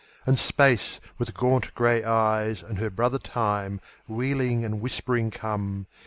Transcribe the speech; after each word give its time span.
And 0.25 0.39
Space 0.39 0.99
with 1.19 1.35
gaunt 1.35 1.75
grey 1.75 2.03
eyes 2.03 2.63
and 2.63 2.79
her 2.79 2.89
brother 2.89 3.19
Time 3.19 3.79
Wheeling 4.07 4.65
and 4.65 4.81
whispering 4.81 5.29
come. 5.29 5.85